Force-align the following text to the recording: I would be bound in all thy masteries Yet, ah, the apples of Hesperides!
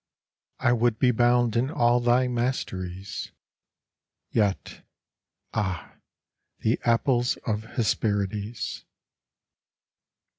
I 0.57 0.73
would 0.73 0.97
be 0.97 1.11
bound 1.11 1.55
in 1.55 1.69
all 1.69 1.99
thy 1.99 2.27
masteries 2.27 3.29
Yet, 4.31 4.81
ah, 5.53 5.93
the 6.61 6.79
apples 6.83 7.37
of 7.45 7.65
Hesperides! 7.75 8.83